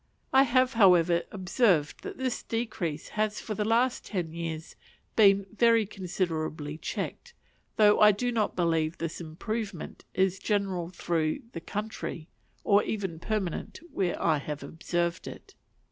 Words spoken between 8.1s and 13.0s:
do not believe this improvement is general through the country, or